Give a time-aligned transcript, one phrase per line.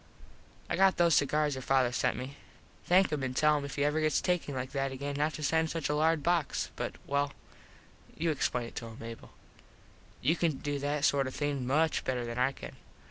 [0.67, 2.35] I got those cigars your father sent me.
[2.85, 5.43] Thank him an tell him if he ever gets takin like that again not to
[5.43, 7.33] send such a large box but well
[8.17, 9.29] you explain it to him Mable.
[10.19, 12.75] You can do that sort of thing much better than I can.